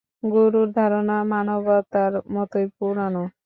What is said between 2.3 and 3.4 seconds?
মতোই পুরানো।